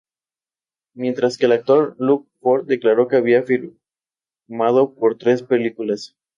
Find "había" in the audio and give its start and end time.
3.17-3.43